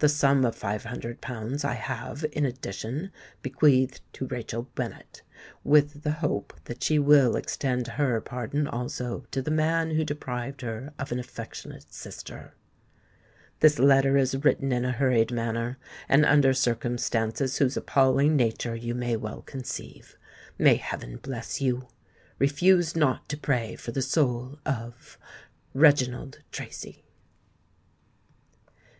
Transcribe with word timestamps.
The 0.00 0.08
sum 0.08 0.44
of 0.44 0.56
five 0.56 0.82
hundred 0.86 1.20
pounds 1.20 1.64
I 1.64 1.74
have, 1.74 2.26
in 2.32 2.44
addition, 2.44 3.12
bequeathed 3.42 4.00
to 4.14 4.26
Rachel 4.26 4.64
Bennet, 4.74 5.22
with 5.62 6.02
the 6.02 6.10
hope 6.14 6.52
that 6.64 6.82
she 6.82 6.98
will 6.98 7.36
extend 7.36 7.86
her 7.86 8.20
pardon 8.20 8.66
also 8.66 9.24
to 9.30 9.40
the 9.40 9.52
man 9.52 9.92
who 9.92 10.04
deprived 10.04 10.62
her 10.62 10.92
of 10.98 11.12
an 11.12 11.20
affectionate 11.20 11.94
sister. 11.94 12.54
This 13.60 13.78
letter 13.78 14.16
is 14.16 14.44
written 14.44 14.72
in 14.72 14.84
a 14.84 14.90
hurried 14.90 15.30
manner, 15.30 15.78
and 16.08 16.26
under 16.26 16.52
circumstances 16.52 17.58
whose 17.58 17.76
appalling 17.76 18.34
nature 18.34 18.74
you 18.74 18.96
may 18.96 19.14
well 19.16 19.42
conceive. 19.42 20.16
May 20.58 20.74
heaven 20.74 21.18
bless 21.18 21.60
you! 21.60 21.86
Refuse 22.40 22.96
not 22.96 23.28
to 23.28 23.36
pray 23.36 23.76
for 23.76 23.92
the 23.92 24.02
soul 24.02 24.58
of 24.66 25.16
"REGINALD 25.72 26.42
TRACY." 26.50 27.04